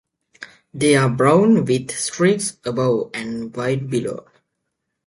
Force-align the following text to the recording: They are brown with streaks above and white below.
They 0.73 0.95
are 0.95 1.11
brown 1.11 1.63
with 1.65 1.91
streaks 1.91 2.57
above 2.65 3.11
and 3.13 3.55
white 3.55 3.87
below. 3.87 4.25